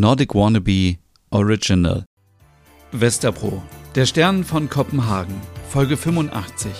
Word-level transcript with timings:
Nordic 0.00 0.34
Wannabe 0.34 0.96
Original. 1.30 2.04
Westerpro, 2.92 3.62
der 3.94 4.04
Stern 4.04 4.44
von 4.44 4.68
Kopenhagen, 4.68 5.34
Folge 5.70 5.96
85. 5.96 6.70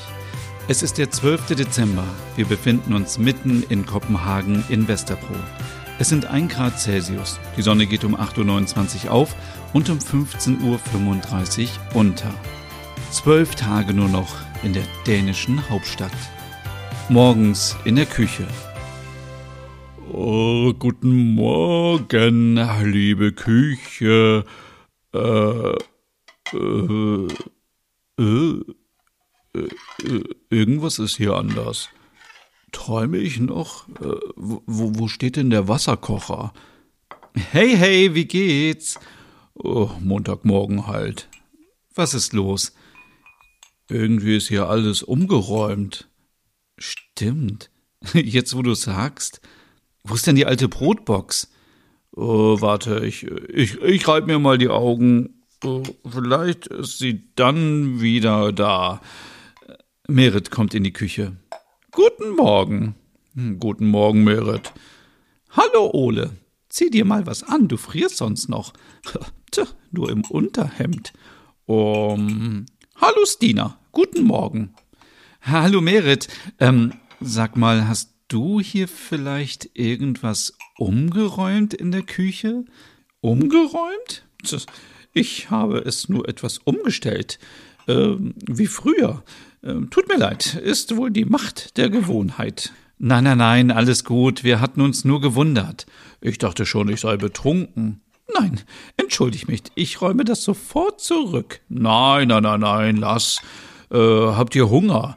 Es 0.68 0.82
ist 0.82 0.98
der 0.98 1.11
12. 1.11 1.54
Dezember. 1.54 2.04
Wir 2.37 2.44
befinden 2.44 2.92
uns 2.92 3.18
mitten 3.18 3.62
in 3.71 3.87
Kopenhagen 3.87 4.64
in 4.68 4.87
Westerpro. 4.87 5.34
Es 5.98 6.10
sind 6.10 6.26
1 6.26 6.52
Grad 6.52 6.79
Celsius. 6.79 7.40
Die 7.56 7.62
Sonne 7.62 7.87
geht 7.87 8.04
um 8.04 8.16
8.29 8.16 9.07
Uhr 9.07 9.12
auf 9.12 9.35
und 9.73 9.89
um 9.89 9.98
15.35 9.98 11.62
Uhr 11.62 11.69
unter. 11.95 12.35
Zwölf 13.11 13.55
Tage 13.55 13.95
nur 13.95 14.09
noch 14.09 14.35
in 14.62 14.75
der 14.75 14.85
dänischen 15.07 15.71
Hauptstadt. 15.71 16.12
Morgens 17.09 17.77
in 17.85 17.96
der 17.96 18.07
Küche. 18.07 18.46
Oh, 20.19 20.73
guten 20.73 21.35
Morgen, 21.35 22.57
liebe 22.85 23.33
Küche. 23.33 24.46
Äh, 25.12 25.74
äh, 26.55 27.29
äh, 28.19 28.62
äh, 29.52 30.24
irgendwas 30.48 30.98
ist 31.01 31.19
hier 31.19 31.34
anders. 31.34 31.91
Träume 32.73 33.19
ich 33.19 33.41
noch? 33.41 33.91
Äh, 34.01 34.16
wo, 34.37 34.62
wo 34.66 35.07
steht 35.07 35.37
denn 35.37 35.51
der 35.51 35.69
Wasserkocher? 35.69 36.55
Hey, 37.35 37.77
hey, 37.77 38.15
wie 38.15 38.24
geht's? 38.24 38.98
Oh, 39.52 39.91
Montagmorgen 40.01 40.87
halt. 40.87 41.29
Was 41.95 42.15
ist 42.15 42.33
los? 42.33 42.74
Irgendwie 43.91 44.38
ist 44.38 44.48
hier 44.48 44.71
alles 44.71 45.02
umgeräumt. 45.02 46.09
Stimmt. 46.79 47.71
Jetzt, 48.15 48.57
wo 48.57 48.62
du 48.62 48.73
sagst. 48.73 49.43
Wo 50.09 50.15
ist 50.15 50.27
denn 50.27 50.37
die 50.37 50.46
alte 50.46 50.69
Brotbox? 50.69 51.51
Oh, 52.12 52.60
warte, 52.60 53.05
ich, 53.05 53.24
ich, 53.24 53.80
ich 53.83 54.06
reib 54.06 54.27
mir 54.27 54.38
mal 54.38 54.56
die 54.56 54.69
Augen. 54.69 55.42
Oh, 55.65 55.82
vielleicht 56.09 56.69
ist 56.69 56.98
sie 56.98 57.24
dann 57.35 58.01
wieder 58.01 58.52
da. 58.52 59.01
Merit 60.07 60.52
kommt 60.52 60.74
in 60.74 60.84
die 60.84 60.93
Küche. 60.93 61.37
Guten 61.90 62.37
Morgen. 62.37 62.95
Hm, 63.34 63.59
guten 63.59 63.88
Morgen, 63.88 64.22
Merit. 64.22 64.72
Hallo, 65.50 65.91
Ole. 65.93 66.31
Zieh 66.69 66.91
dir 66.91 67.04
mal 67.04 67.27
was 67.27 67.43
an, 67.43 67.66
du 67.66 67.77
frierst 67.77 68.19
sonst 68.19 68.49
noch. 68.49 68.75
Tja, 69.50 69.66
nur 69.91 70.10
im 70.10 70.22
Unterhemd. 70.22 71.12
Um, 71.65 72.66
hallo, 73.00 73.25
Stina. 73.25 73.81
Guten 73.91 74.22
Morgen. 74.22 74.72
Hallo, 75.43 75.81
Merit. 75.81 76.28
Ähm, 76.60 76.93
sag 77.21 77.56
mal, 77.56 77.88
hast 77.88 78.16
du 78.28 78.60
hier 78.60 78.88
vielleicht 78.88 79.71
irgendwas 79.75 80.55
umgeräumt 80.78 81.75
in 81.75 81.93
der 81.93 82.03
Küche? 82.03 82.65
Umgeräumt? 83.21 84.25
Ich 85.12 85.50
habe 85.50 85.78
es 85.78 86.09
nur 86.09 86.28
etwas 86.28 86.59
umgestellt. 86.59 87.38
Ähm, 87.88 88.34
wie 88.47 88.66
früher. 88.66 89.22
Ähm, 89.62 89.91
tut 89.91 90.09
mir 90.09 90.19
leid, 90.19 90.55
ist 90.55 90.97
wohl 90.97 91.10
die 91.10 91.25
Macht 91.25 91.77
der 91.77 91.88
Gewohnheit. 91.88 92.72
Nein, 92.99 93.25
nein, 93.25 93.38
nein, 93.38 93.71
alles 93.71 94.05
gut. 94.05 94.44
Wir 94.44 94.61
hatten 94.61 94.81
uns 94.81 95.05
nur 95.05 95.21
gewundert. 95.21 95.87
Ich 96.21 96.38
dachte 96.38 96.66
schon, 96.66 96.88
ich 96.88 97.00
sei 97.00 97.16
betrunken. 97.16 98.00
Nein, 98.38 98.61
entschuldig 98.97 99.47
mich, 99.47 99.62
ich 99.75 100.00
räume 100.00 100.25
das 100.25 100.43
sofort 100.43 101.00
zurück. 101.00 101.61
Nein, 101.69 102.28
nein, 102.28 102.43
nein, 102.43 102.61
nein, 102.61 102.97
lass. 102.97 103.41
Äh, 103.91 103.99
habt 103.99 104.55
ihr 104.56 104.69
Hunger? 104.69 105.16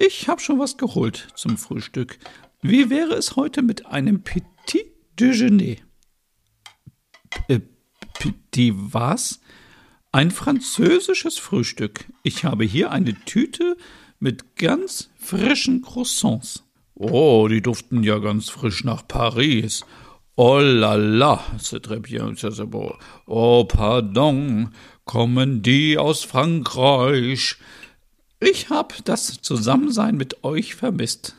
Ich 0.00 0.28
hab 0.28 0.40
schon 0.40 0.60
was 0.60 0.76
geholt 0.76 1.26
zum 1.34 1.58
Frühstück. 1.58 2.20
Wie 2.62 2.88
wäre 2.88 3.14
es 3.14 3.34
heute 3.34 3.62
mit 3.62 3.86
einem 3.86 4.22
Petit 4.22 4.86
Déjeuner? 5.18 5.76
Äh, 7.48 7.60
Petit 8.14 8.74
was? 8.76 9.40
Ein 10.12 10.30
französisches 10.30 11.38
Frühstück. 11.38 12.04
Ich 12.22 12.44
habe 12.44 12.64
hier 12.64 12.92
eine 12.92 13.14
Tüte 13.24 13.76
mit 14.20 14.54
ganz 14.54 15.10
frischen 15.18 15.82
Croissants. 15.82 16.62
Oh, 16.94 17.48
die 17.48 17.60
duften 17.60 18.04
ja 18.04 18.18
ganz 18.18 18.50
frisch 18.50 18.84
nach 18.84 19.06
Paris. 19.06 19.84
Oh 20.36 20.60
la 20.60 20.94
la, 20.94 21.44
c'est 21.58 21.82
très 21.82 21.98
bien, 21.98 22.36
c'est 22.36 22.70
beau. 22.70 22.96
Oh, 23.26 23.64
pardon, 23.64 24.70
kommen 25.04 25.62
die 25.62 25.98
aus 25.98 26.22
Frankreich? 26.22 27.56
Ich 28.40 28.70
hab 28.70 29.04
das 29.04 29.42
Zusammensein 29.42 30.16
mit 30.16 30.44
euch 30.44 30.76
vermisst. 30.76 31.34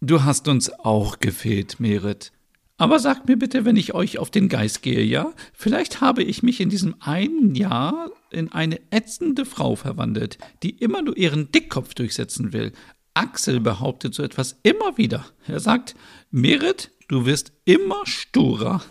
Du 0.00 0.24
hast 0.24 0.48
uns 0.48 0.70
auch 0.70 1.20
gefehlt, 1.20 1.78
Merit. 1.78 2.32
Aber 2.78 2.98
sagt 2.98 3.28
mir 3.28 3.36
bitte, 3.36 3.64
wenn 3.64 3.76
ich 3.76 3.94
euch 3.94 4.18
auf 4.18 4.28
den 4.28 4.48
Geist 4.48 4.82
gehe, 4.82 5.04
ja? 5.04 5.32
Vielleicht 5.52 6.00
habe 6.00 6.24
ich 6.24 6.42
mich 6.42 6.60
in 6.60 6.68
diesem 6.68 6.96
einen 6.98 7.54
Jahr 7.54 8.10
in 8.30 8.50
eine 8.50 8.80
ätzende 8.90 9.44
Frau 9.44 9.76
verwandelt, 9.76 10.38
die 10.64 10.70
immer 10.70 11.02
nur 11.02 11.16
ihren 11.16 11.52
Dickkopf 11.52 11.94
durchsetzen 11.94 12.52
will. 12.52 12.72
Axel 13.14 13.60
behauptet 13.60 14.14
so 14.14 14.24
etwas 14.24 14.58
immer 14.64 14.98
wieder. 14.98 15.24
Er 15.46 15.60
sagt, 15.60 15.94
Merit, 16.32 16.90
du 17.06 17.24
wirst 17.24 17.52
immer 17.64 18.04
sturer. 18.04 18.82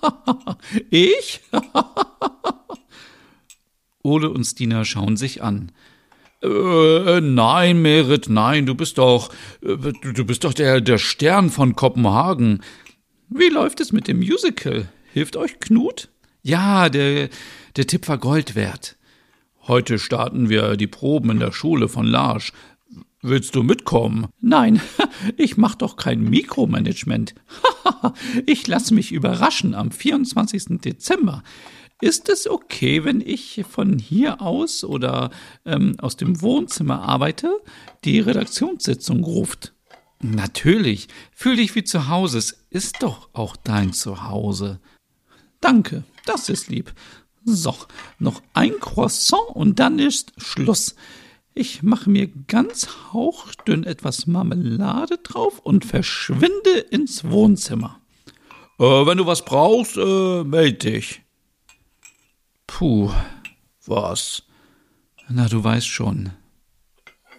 ich? 0.90 1.40
Ole 4.04 4.30
und 4.30 4.44
Stina 4.44 4.84
schauen 4.84 5.16
sich 5.16 5.42
an. 5.42 5.72
Äh, 6.46 7.20
nein, 7.20 7.82
Merit, 7.82 8.28
nein, 8.28 8.66
du 8.66 8.74
bist 8.74 8.98
doch, 8.98 9.30
äh, 9.62 9.76
du 9.76 10.24
bist 10.24 10.44
doch 10.44 10.54
der, 10.54 10.80
der 10.80 10.98
Stern 10.98 11.50
von 11.50 11.74
Kopenhagen. 11.74 12.62
Wie 13.28 13.48
läuft 13.48 13.80
es 13.80 13.92
mit 13.92 14.06
dem 14.06 14.18
Musical? 14.18 14.88
Hilft 15.12 15.36
euch 15.36 15.58
Knut? 15.58 16.08
Ja, 16.42 16.88
der, 16.88 17.28
der 17.76 17.86
Tipp 17.86 18.06
war 18.08 18.18
Gold 18.18 18.54
wert. 18.54 18.96
Heute 19.66 19.98
starten 19.98 20.48
wir 20.48 20.76
die 20.76 20.86
Proben 20.86 21.30
in 21.30 21.40
der 21.40 21.50
Schule 21.52 21.88
von 21.88 22.06
Larsch. 22.06 22.52
Willst 23.22 23.56
du 23.56 23.64
mitkommen? 23.64 24.28
Nein, 24.40 24.80
ich 25.36 25.56
mach 25.56 25.74
doch 25.74 25.96
kein 25.96 26.22
Mikromanagement. 26.22 27.34
ich 28.46 28.68
lasse 28.68 28.94
mich 28.94 29.10
überraschen 29.10 29.74
am 29.74 29.90
24. 29.90 30.80
Dezember. 30.80 31.42
Ist 32.00 32.28
es 32.28 32.46
okay, 32.46 33.04
wenn 33.04 33.22
ich 33.22 33.64
von 33.68 33.98
hier 33.98 34.42
aus 34.42 34.84
oder 34.84 35.30
ähm, 35.64 35.96
aus 35.98 36.16
dem 36.16 36.42
Wohnzimmer 36.42 37.02
arbeite? 37.02 37.58
Die 38.04 38.20
Redaktionssitzung 38.20 39.24
ruft. 39.24 39.72
Natürlich. 40.20 41.08
Fühl 41.32 41.56
dich 41.56 41.74
wie 41.74 41.84
zu 41.84 42.08
Hause. 42.08 42.38
Es 42.38 42.64
ist 42.68 43.02
doch 43.02 43.30
auch 43.32 43.56
dein 43.56 43.94
Zuhause. 43.94 44.80
Danke, 45.60 46.04
das 46.26 46.50
ist 46.50 46.68
lieb. 46.68 46.92
So, 47.44 47.74
noch 48.18 48.42
ein 48.52 48.78
Croissant 48.80 49.48
und 49.54 49.78
dann 49.78 49.98
ist 49.98 50.32
Schluss. 50.36 50.96
Ich 51.54 51.82
mache 51.82 52.10
mir 52.10 52.28
ganz 52.48 52.88
hauchdünn 53.12 53.84
etwas 53.84 54.26
Marmelade 54.26 55.16
drauf 55.22 55.60
und 55.60 55.86
verschwinde 55.86 56.78
ins 56.90 57.24
Wohnzimmer. 57.30 58.00
Äh, 58.78 58.84
wenn 58.84 59.16
du 59.16 59.24
was 59.24 59.46
brauchst, 59.46 59.96
äh, 59.96 60.44
meld 60.44 60.82
dich. 60.82 61.22
Puh, 62.78 63.10
was? 63.86 64.42
Na, 65.30 65.48
du 65.48 65.64
weißt 65.64 65.86
schon. 65.88 66.32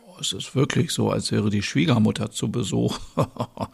Oh, 0.07 0.15
es 0.19 0.33
ist 0.33 0.55
wirklich 0.55 0.89
so, 0.89 1.11
als 1.11 1.31
wäre 1.31 1.51
die 1.51 1.61
Schwiegermutter 1.61 2.31
zu 2.31 2.49
Besuch. 2.49 2.97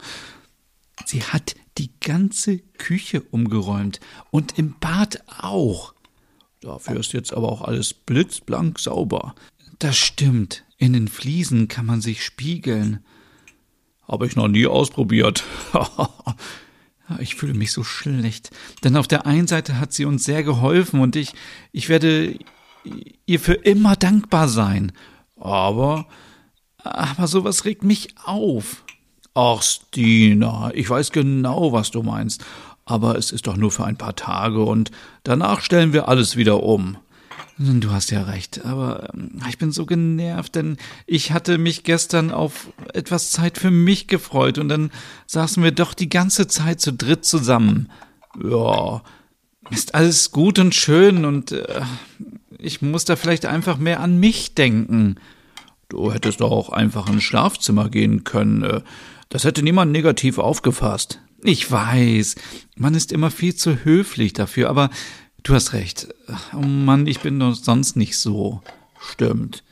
Sie 1.06 1.22
hat 1.22 1.54
die 1.78 1.98
ganze 2.00 2.58
Küche 2.58 3.22
umgeräumt 3.22 4.00
und 4.30 4.58
im 4.58 4.78
Bad 4.78 5.24
auch. 5.38 5.94
Dafür 6.60 7.00
ist 7.00 7.14
jetzt 7.14 7.32
aber 7.32 7.50
auch 7.50 7.62
alles 7.62 7.94
blitzblank 7.94 8.78
sauber. 8.78 9.34
Das 9.78 9.96
stimmt. 9.96 10.66
In 10.76 10.92
den 10.92 11.08
Fliesen 11.08 11.68
kann 11.68 11.86
man 11.86 12.02
sich 12.02 12.22
spiegeln. 12.22 13.02
Habe 14.02 14.26
ich 14.26 14.36
noch 14.36 14.48
nie 14.48 14.66
ausprobiert. 14.66 15.44
Ich 17.18 17.34
fühle 17.34 17.54
mich 17.54 17.72
so 17.72 17.84
schlecht, 17.84 18.50
denn 18.82 18.96
auf 18.96 19.06
der 19.06 19.26
einen 19.26 19.46
Seite 19.46 19.78
hat 19.78 19.92
sie 19.92 20.06
uns 20.06 20.24
sehr 20.24 20.42
geholfen 20.42 21.00
und 21.00 21.16
ich, 21.16 21.34
ich 21.70 21.88
werde 21.88 22.38
ihr 23.26 23.40
für 23.40 23.54
immer 23.54 23.96
dankbar 23.96 24.48
sein. 24.48 24.92
Aber, 25.38 26.06
aber 26.78 27.26
sowas 27.26 27.64
regt 27.64 27.84
mich 27.84 28.14
auf. 28.24 28.84
Ach, 29.34 29.62
Stina, 29.62 30.70
ich 30.74 30.88
weiß 30.88 31.12
genau, 31.12 31.72
was 31.72 31.90
du 31.90 32.02
meinst. 32.02 32.44
Aber 32.86 33.16
es 33.16 33.32
ist 33.32 33.46
doch 33.46 33.56
nur 33.56 33.70
für 33.70 33.84
ein 33.84 33.96
paar 33.96 34.14
Tage 34.14 34.62
und 34.62 34.90
danach 35.22 35.60
stellen 35.60 35.92
wir 35.92 36.08
alles 36.08 36.36
wieder 36.36 36.62
um. 36.62 36.98
Du 37.56 37.90
hast 37.92 38.10
ja 38.10 38.24
recht, 38.24 38.64
aber 38.64 39.10
ähm, 39.14 39.40
ich 39.48 39.58
bin 39.58 39.70
so 39.70 39.86
genervt, 39.86 40.56
denn 40.56 40.76
ich 41.06 41.30
hatte 41.30 41.56
mich 41.58 41.84
gestern 41.84 42.32
auf 42.32 42.68
etwas 42.92 43.30
Zeit 43.30 43.58
für 43.58 43.70
mich 43.70 44.08
gefreut 44.08 44.58
und 44.58 44.68
dann 44.68 44.90
saßen 45.26 45.62
wir 45.62 45.70
doch 45.70 45.94
die 45.94 46.08
ganze 46.08 46.48
Zeit 46.48 46.80
zu 46.80 46.92
dritt 46.92 47.24
zusammen. 47.24 47.90
Ja, 48.42 49.02
ist 49.70 49.94
alles 49.94 50.32
gut 50.32 50.58
und 50.58 50.74
schön 50.74 51.24
und 51.24 51.52
äh, 51.52 51.82
ich 52.58 52.82
muss 52.82 53.04
da 53.04 53.14
vielleicht 53.14 53.46
einfach 53.46 53.78
mehr 53.78 54.00
an 54.00 54.18
mich 54.18 54.54
denken. 54.54 55.16
Du 55.88 56.12
hättest 56.12 56.40
doch 56.40 56.50
auch 56.50 56.70
einfach 56.70 57.08
ins 57.08 57.22
Schlafzimmer 57.22 57.88
gehen 57.88 58.24
können. 58.24 58.64
Äh, 58.64 58.80
das 59.28 59.44
hätte 59.44 59.62
niemand 59.62 59.92
negativ 59.92 60.38
aufgefasst. 60.38 61.20
Ich 61.42 61.70
weiß, 61.70 62.34
man 62.76 62.94
ist 62.94 63.12
immer 63.12 63.30
viel 63.30 63.54
zu 63.54 63.84
höflich 63.84 64.32
dafür, 64.32 64.70
aber 64.70 64.90
du 65.44 65.54
hast 65.54 65.72
recht. 65.72 66.08
Oh 66.52 66.66
Mann, 66.66 67.06
ich 67.06 67.20
bin 67.20 67.38
doch 67.38 67.54
sonst 67.54 67.96
nicht 67.96 68.18
so. 68.18 68.60
Stimmt. 68.98 69.62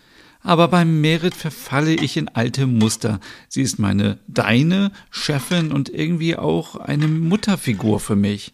Aber 0.44 0.68
beim 0.68 1.00
Merit 1.00 1.34
verfalle 1.34 1.94
ich 1.94 2.16
in 2.16 2.28
alte 2.28 2.66
Muster. 2.66 3.20
Sie 3.48 3.62
ist 3.62 3.78
meine, 3.78 4.18
deine 4.26 4.92
Chefin 5.10 5.72
und 5.72 5.88
irgendwie 5.88 6.36
auch 6.36 6.76
eine 6.76 7.08
Mutterfigur 7.08 8.00
für 8.00 8.16
mich. 8.16 8.52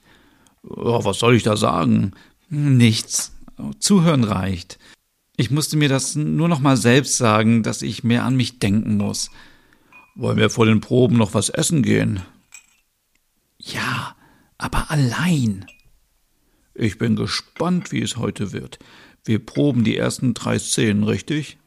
Oh, 0.62 1.04
was 1.04 1.18
soll 1.18 1.34
ich 1.34 1.42
da 1.42 1.56
sagen? 1.56 2.12
Nichts. 2.50 3.32
Zuhören 3.78 4.24
reicht. 4.24 4.78
Ich 5.36 5.50
musste 5.50 5.76
mir 5.76 5.88
das 5.88 6.14
nur 6.14 6.48
noch 6.48 6.60
mal 6.60 6.76
selbst 6.76 7.16
sagen, 7.16 7.62
dass 7.62 7.82
ich 7.82 8.04
mehr 8.04 8.24
an 8.24 8.36
mich 8.36 8.58
denken 8.58 8.96
muss. 8.96 9.30
Wollen 10.14 10.36
wir 10.36 10.50
vor 10.50 10.66
den 10.66 10.80
Proben 10.80 11.16
noch 11.16 11.32
was 11.32 11.48
essen 11.48 11.82
gehen? 11.82 12.22
Ja, 13.56 14.14
aber 14.58 14.90
allein. 14.90 15.64
Ich 16.80 16.96
bin 16.96 17.16
gespannt, 17.16 17.90
wie 17.90 18.02
es 18.02 18.16
heute 18.16 18.52
wird. 18.52 18.78
Wir 19.24 19.44
proben 19.44 19.82
die 19.82 19.96
ersten 19.96 20.32
drei 20.32 20.60
Szenen, 20.60 21.02
richtig? 21.02 21.58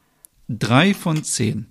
Drei 0.48 0.94
von 0.94 1.22
zehn. 1.22 1.66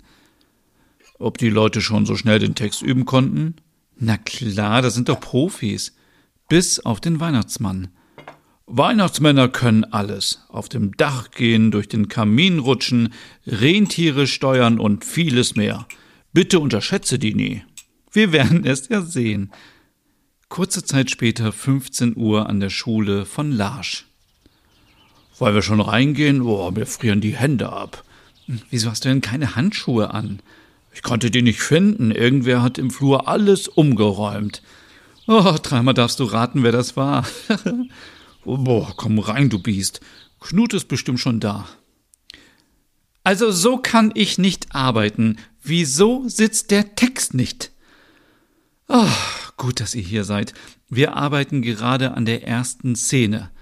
Ob 1.18 1.38
die 1.38 1.50
Leute 1.50 1.80
schon 1.80 2.06
so 2.06 2.14
schnell 2.14 2.38
den 2.38 2.54
Text 2.54 2.82
üben 2.82 3.04
konnten? 3.04 3.56
Na 3.98 4.16
klar, 4.16 4.80
das 4.80 4.94
sind 4.94 5.08
doch 5.08 5.18
Profis. 5.18 5.96
Bis 6.48 6.78
auf 6.78 7.00
den 7.00 7.18
Weihnachtsmann. 7.18 7.88
Weihnachtsmänner 8.66 9.48
können 9.48 9.84
alles. 9.84 10.44
Auf 10.48 10.68
dem 10.68 10.96
Dach 10.96 11.32
gehen, 11.32 11.72
durch 11.72 11.88
den 11.88 12.06
Kamin 12.06 12.60
rutschen, 12.60 13.12
Rentiere 13.44 14.28
steuern 14.28 14.78
und 14.78 15.04
vieles 15.04 15.56
mehr. 15.56 15.88
Bitte 16.32 16.60
unterschätze 16.60 17.18
die 17.18 17.34
nie. 17.34 17.64
Wir 18.12 18.30
werden 18.30 18.64
es 18.64 18.88
ja 18.88 19.02
sehen. 19.02 19.50
Kurze 20.52 20.84
Zeit 20.84 21.10
später, 21.10 21.50
15 21.50 22.14
Uhr 22.14 22.46
an 22.46 22.60
der 22.60 22.68
Schule 22.68 23.24
von 23.24 23.52
Larsch. 23.52 24.04
Weil 25.38 25.54
wir 25.54 25.62
schon 25.62 25.80
reingehen, 25.80 26.42
boah, 26.42 26.70
mir 26.70 26.84
frieren 26.84 27.22
die 27.22 27.34
Hände 27.34 27.72
ab. 27.72 28.04
Wieso 28.68 28.90
hast 28.90 29.06
du 29.06 29.08
denn 29.08 29.22
keine 29.22 29.56
Handschuhe 29.56 30.12
an? 30.12 30.40
Ich 30.92 31.02
konnte 31.02 31.30
die 31.30 31.40
nicht 31.40 31.62
finden. 31.62 32.10
Irgendwer 32.10 32.60
hat 32.60 32.76
im 32.76 32.90
Flur 32.90 33.28
alles 33.28 33.66
umgeräumt. 33.66 34.60
Oh, 35.26 35.56
dreimal 35.62 35.94
darfst 35.94 36.20
du 36.20 36.24
raten, 36.24 36.62
wer 36.62 36.72
das 36.72 36.98
war. 36.98 37.26
oh, 38.44 38.58
boah, 38.58 38.92
komm 38.94 39.20
rein, 39.20 39.48
du 39.48 39.58
Biest. 39.58 40.02
Knut 40.38 40.74
ist 40.74 40.86
bestimmt 40.86 41.20
schon 41.20 41.40
da. 41.40 41.66
Also 43.24 43.50
so 43.52 43.78
kann 43.78 44.12
ich 44.14 44.36
nicht 44.36 44.74
arbeiten. 44.74 45.38
Wieso 45.62 46.28
sitzt 46.28 46.70
der 46.70 46.94
Text 46.94 47.32
nicht? 47.32 47.70
Oh, 48.88 49.08
gut, 49.62 49.78
dass 49.78 49.94
ihr 49.94 50.02
hier 50.02 50.24
seid. 50.24 50.54
Wir 50.88 51.16
arbeiten 51.16 51.62
gerade 51.62 52.14
an 52.14 52.24
der 52.24 52.44
ersten 52.44 52.96
Szene. 52.96 53.52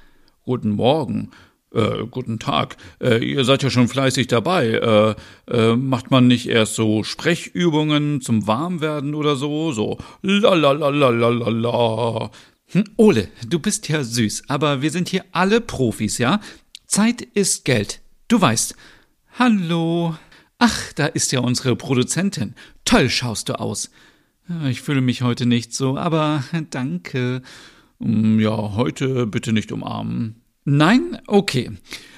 Guten 0.45 0.71
Morgen. 0.71 1.31
Äh, 1.75 2.07
guten 2.11 2.39
Tag. 2.39 2.79
Äh, 3.03 3.23
ihr 3.23 3.45
seid 3.45 3.63
ja 3.63 3.69
schon 3.69 3.87
fleißig 3.87 4.27
dabei. 4.27 5.17
Äh, 5.49 5.55
äh, 5.55 5.77
macht 5.77 6.11
man 6.11 6.27
nicht 6.27 6.49
erst 6.49 6.75
so 6.75 7.05
Sprechübungen 7.05 8.23
zum 8.23 8.47
Warmwerden 8.47 9.15
oder 9.15 9.37
so? 9.37 9.73
So 9.73 9.99
la 10.23 10.55
la 10.55 10.73
la 10.73 10.89
la 10.89 11.11
la 11.11 11.29
la 11.29 11.51
la. 11.51 12.31
Hm, 12.73 12.85
Ole, 12.97 13.29
du 13.47 13.59
bist 13.59 13.87
ja 13.91 14.03
süß, 14.03 14.45
aber 14.49 14.81
wir 14.81 14.91
sind 14.91 15.11
hier 15.11 15.27
alle 15.33 15.61
Profis, 15.61 16.17
ja? 16.17 16.41
Zeit 16.87 17.21
ist 17.21 17.67
Geld. 17.67 18.01
Du 18.27 18.41
weißt. 18.41 18.75
Hallo. 19.39 20.17
Ach, 20.59 20.93
da 20.95 21.07
ist 21.07 21.31
ja 21.33 21.41
unsere 21.41 21.77
Produzentin. 21.77 22.55
Toll 22.87 23.11
schaust 23.11 23.51
du 23.51 23.61
aus. 23.61 23.91
Ich 24.69 24.81
fühle 24.83 25.01
mich 25.01 25.23
heute 25.23 25.47
nicht 25.47 25.73
so, 25.73 25.97
aber 25.97 26.43
danke. 26.71 27.43
Hm, 28.01 28.41
ja, 28.41 28.75
heute 28.75 29.27
bitte 29.27 29.53
nicht 29.53 29.71
umarmen. 29.71 30.43
Nein? 30.65 31.19
Okay. 31.27 31.71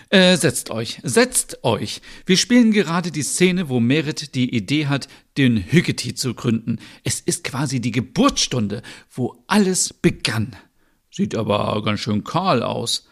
Äh, 0.08 0.36
setzt 0.36 0.70
euch, 0.70 1.00
setzt 1.02 1.64
euch. 1.64 2.02
Wir 2.26 2.36
spielen 2.36 2.70
gerade 2.72 3.10
die 3.10 3.22
Szene, 3.22 3.68
wo 3.68 3.80
Merit 3.80 4.34
die 4.34 4.54
Idee 4.54 4.86
hat, 4.86 5.08
den 5.38 5.56
Hüggeti 5.56 6.14
zu 6.14 6.34
gründen. 6.34 6.78
Es 7.02 7.20
ist 7.20 7.44
quasi 7.44 7.80
die 7.80 7.92
Geburtsstunde, 7.92 8.82
wo 9.10 9.42
alles 9.46 9.94
begann. 9.94 10.54
Sieht 11.10 11.34
aber 11.34 11.82
ganz 11.82 12.00
schön 12.00 12.24
kahl 12.24 12.62
aus. 12.62 13.08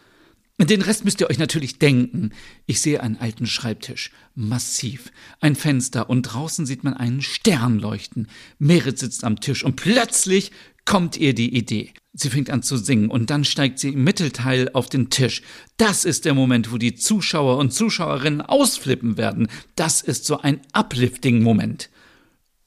Den 0.69 0.81
Rest 0.81 1.05
müsst 1.05 1.19
ihr 1.21 1.29
euch 1.29 1.39
natürlich 1.39 1.79
denken. 1.79 2.31
Ich 2.65 2.81
sehe 2.81 3.01
einen 3.01 3.17
alten 3.17 3.47
Schreibtisch, 3.47 4.11
massiv, 4.35 5.11
ein 5.39 5.55
Fenster 5.55 6.09
und 6.09 6.23
draußen 6.23 6.65
sieht 6.65 6.83
man 6.83 6.93
einen 6.93 7.21
Stern 7.21 7.79
leuchten. 7.79 8.27
Merit 8.59 8.99
sitzt 8.99 9.23
am 9.23 9.39
Tisch 9.39 9.63
und 9.63 9.75
plötzlich 9.75 10.51
kommt 10.85 11.17
ihr 11.17 11.33
die 11.33 11.55
Idee. 11.55 11.93
Sie 12.13 12.29
fängt 12.29 12.49
an 12.49 12.63
zu 12.63 12.77
singen 12.77 13.09
und 13.09 13.29
dann 13.29 13.45
steigt 13.45 13.79
sie 13.79 13.89
im 13.89 14.03
Mittelteil 14.03 14.69
auf 14.73 14.89
den 14.89 15.09
Tisch. 15.09 15.41
Das 15.77 16.03
ist 16.03 16.25
der 16.25 16.33
Moment, 16.33 16.71
wo 16.71 16.77
die 16.77 16.95
Zuschauer 16.95 17.57
und 17.57 17.71
Zuschauerinnen 17.71 18.41
ausflippen 18.41 19.17
werden. 19.17 19.47
Das 19.75 20.01
ist 20.01 20.25
so 20.25 20.39
ein 20.39 20.59
Uplifting-Moment. 20.73 21.89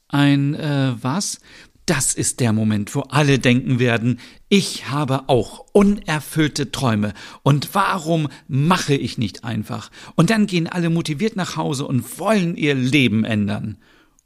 Ein, 0.08 0.54
äh, 0.54 0.94
was? 1.00 1.40
Das 1.86 2.14
ist 2.14 2.40
der 2.40 2.54
Moment, 2.54 2.94
wo 2.94 3.00
alle 3.00 3.38
denken 3.38 3.78
werden, 3.78 4.18
ich 4.48 4.88
habe 4.88 5.28
auch 5.28 5.66
unerfüllte 5.72 6.72
Träume 6.72 7.12
und 7.42 7.74
warum 7.74 8.28
mache 8.48 8.94
ich 8.94 9.18
nicht 9.18 9.44
einfach? 9.44 9.90
Und 10.14 10.30
dann 10.30 10.46
gehen 10.46 10.66
alle 10.66 10.88
motiviert 10.88 11.36
nach 11.36 11.56
Hause 11.56 11.86
und 11.86 12.18
wollen 12.18 12.56
ihr 12.56 12.74
Leben 12.74 13.24
ändern. 13.24 13.76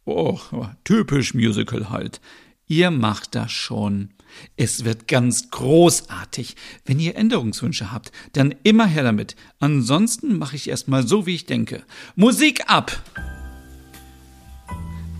Oh, 0.04 0.38
typisch 0.84 1.34
Musical 1.34 1.90
halt. 1.90 2.20
Ihr 2.68 2.90
macht 2.90 3.34
das 3.34 3.50
schon. 3.50 4.10
Es 4.56 4.84
wird 4.84 5.08
ganz 5.08 5.50
großartig. 5.50 6.54
Wenn 6.84 7.00
ihr 7.00 7.16
Änderungswünsche 7.16 7.90
habt, 7.90 8.12
dann 8.34 8.54
immer 8.62 8.86
her 8.86 9.02
damit. 9.02 9.36
Ansonsten 9.58 10.38
mache 10.38 10.56
ich 10.56 10.68
erstmal 10.68 11.06
so, 11.06 11.26
wie 11.26 11.34
ich 11.34 11.46
denke. 11.46 11.82
Musik 12.14 12.70
ab! 12.70 13.02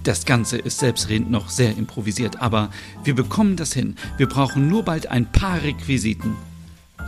Das 0.09 0.25
Ganze 0.25 0.57
ist 0.57 0.79
selbstredend 0.79 1.31
noch 1.31 1.51
sehr 1.51 1.77
improvisiert, 1.77 2.41
aber 2.41 2.71
wir 3.05 3.15
bekommen 3.15 3.57
das 3.57 3.75
hin. 3.75 3.97
Wir 4.17 4.27
brauchen 4.27 4.67
nur 4.67 4.83
bald 4.83 5.11
ein 5.11 5.31
paar 5.31 5.63
Requisiten. 5.63 6.35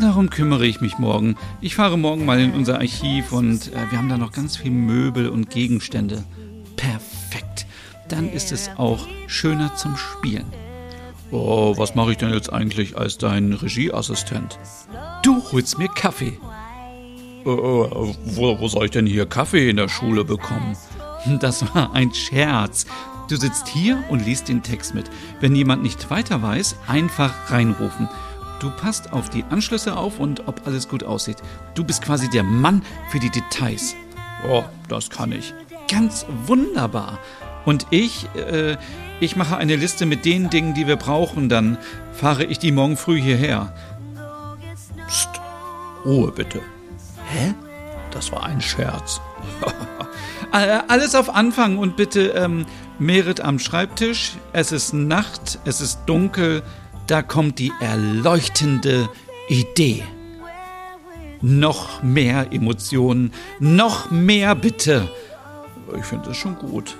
Darum 0.01 0.29
kümmere 0.29 0.67
ich 0.67 0.83
mich 0.83 0.99
morgen. 0.99 1.37
Ich 1.63 1.75
fahre 1.75 1.97
morgen 1.97 2.27
mal 2.27 2.39
in 2.39 2.53
unser 2.53 2.77
Archiv 2.77 3.33
und 3.33 3.73
äh, 3.73 3.91
wir 3.91 3.99
haben 3.99 4.11
da 4.11 4.19
noch 4.19 4.33
ganz 4.33 4.59
viel 4.59 4.71
Möbel 4.71 5.31
und 5.31 5.49
Gegenstände. 5.49 6.25
Perfekt 6.77 7.31
dann 8.11 8.29
ist 8.29 8.53
es 8.53 8.71
auch 8.77 9.07
schöner 9.27 9.75
zum 9.77 9.97
Spielen. 9.97 10.47
Oh, 11.31 11.75
was 11.77 11.95
mache 11.95 12.13
ich 12.13 12.19
denn 12.19 12.33
jetzt 12.33 12.53
eigentlich 12.53 12.99
als 12.99 13.19
dein 13.19 13.53
Regieassistent? 13.53 14.59
Du 15.23 15.43
holst 15.53 15.79
mir 15.79 15.89
Kaffee. 15.89 16.39
Äh, 17.45 17.47
wo, 17.47 18.61
wo 18.61 18.69
soll 18.69 18.87
ich 18.87 18.91
denn 18.91 19.07
hier 19.07 19.27
Kaffee 19.27 19.71
in 19.71 19.77
der 19.77 19.89
Schule 19.89 20.25
bekommen? 20.25 20.77
Das 21.41 21.75
war 21.75 21.93
ein 21.95 22.13
Scherz. 22.15 22.87
Du 23.29 23.37
sitzt 23.37 23.69
hier 23.69 24.03
und 24.09 24.25
liest 24.25 24.49
den 24.49 24.63
Text 24.63 24.95
mit. 24.95 25.11
Wenn 25.41 25.55
jemand 25.55 25.83
nicht 25.83 26.11
weiter 26.11 26.43
weiß, 26.43 26.77
einfach 26.89 27.51
reinrufen. 27.51 28.09
Du 28.59 28.71
passt 28.71 29.13
auf 29.13 29.31
die 29.31 29.45
Anschlüsse 29.45 29.97
auf 29.97 30.19
und 30.19 30.49
ob 30.49 30.67
alles 30.67 30.89
gut 30.89 31.05
aussieht. 31.05 31.39
Du 31.75 31.85
bist 31.85 32.03
quasi 32.03 32.29
der 32.29 32.43
Mann 32.43 32.83
für 33.11 33.19
die 33.19 33.31
Details. 33.31 33.95
Oh, 34.49 34.65
das 34.89 35.09
kann 35.11 35.33
ich. 35.33 35.55
Ganz 35.89 36.27
wunderbar. 36.47 37.19
Und 37.65 37.87
ich, 37.91 38.27
äh, 38.35 38.77
ich 39.21 39.37
mache 39.37 39.57
eine 39.57 39.77
Liste 39.77 40.07
mit 40.07 40.25
den 40.25 40.51
Dingen, 40.51 40.75
die 40.75 40.87
wir 40.87 40.97
brauchen, 40.97 41.49
dann 41.49 41.79
fahre 42.13 42.45
ich 42.45 42.59
die 42.59 42.73
morgen 42.73 42.97
früh 42.97 43.21
hierher. 43.21 43.75
Psst, 45.07 45.41
Ruhe 46.05 46.33
bitte. 46.33 46.61
Hä? 47.27 47.55
Das 48.11 48.33
war 48.33 48.45
ein 48.45 48.61
Scherz. 48.61 49.21
Äh, 50.53 50.81
alles 50.89 51.15
auf 51.15 51.33
Anfang 51.33 51.79
und 51.79 51.97
bitte 51.97 52.29
ähm, 52.31 52.67
Merit 52.99 53.41
am 53.41 53.59
Schreibtisch. 53.59 54.37
Es 54.53 54.73
ist 54.73 54.93
Nacht, 54.93 55.61
es 55.65 55.81
ist 55.81 56.01
dunkel, 56.07 56.63
da 57.07 57.23
kommt 57.23 57.59
die 57.61 57.73
erleuchtende 57.81 59.09
Idee. 59.49 60.03
Noch 61.41 62.03
mehr 62.03 62.53
Emotionen, 62.53 63.33
noch 63.61 64.11
mehr 64.11 64.55
bitte. 64.57 65.09
Ich 65.97 66.05
finde 66.05 66.29
das 66.29 66.37
schon 66.37 66.57
gut. 66.57 66.97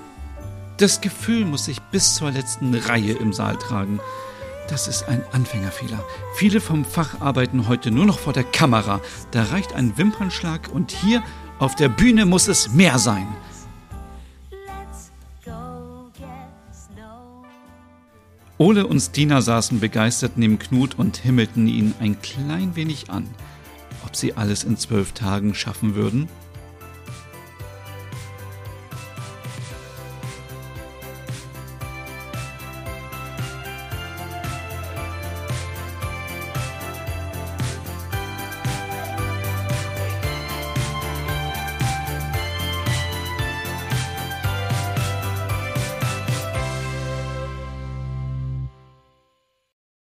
Das 0.77 1.01
Gefühl 1.01 1.45
muss 1.45 1.65
sich 1.65 1.79
bis 1.91 2.15
zur 2.15 2.31
letzten 2.31 2.73
Reihe 2.73 3.13
im 3.13 3.33
Saal 3.33 3.57
tragen. 3.57 3.99
Das 4.69 4.87
ist 4.87 5.03
ein 5.09 5.21
Anfängerfehler. 5.33 6.01
Viele 6.35 6.61
vom 6.61 6.85
Fach 6.85 7.19
arbeiten 7.19 7.67
heute 7.67 7.91
nur 7.91 8.05
noch 8.05 8.19
vor 8.19 8.31
der 8.31 8.45
Kamera. 8.45 9.01
Da 9.31 9.43
reicht 9.43 9.73
ein 9.73 9.97
Wimpernschlag 9.97 10.69
und 10.73 10.91
hier 10.91 11.21
auf 11.61 11.75
der 11.75 11.89
Bühne 11.89 12.25
muss 12.25 12.47
es 12.47 12.73
mehr 12.73 12.97
sein. 12.97 13.27
Ole 18.57 18.87
und 18.87 18.99
Stina 18.99 19.41
saßen 19.41 19.79
begeistert 19.79 20.37
neben 20.37 20.57
Knut 20.57 20.97
und 20.97 21.17
himmelten 21.17 21.67
ihn 21.67 21.93
ein 21.99 22.19
klein 22.21 22.75
wenig 22.75 23.11
an. 23.11 23.27
Ob 24.05 24.15
sie 24.15 24.33
alles 24.33 24.63
in 24.63 24.75
zwölf 24.75 25.11
Tagen 25.11 25.53
schaffen 25.53 25.93
würden? 25.93 26.27